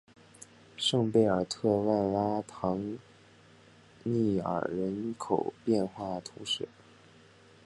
[0.75, 2.97] 圣贝尔特万拉唐
[4.01, 6.67] 涅尔人口变化图示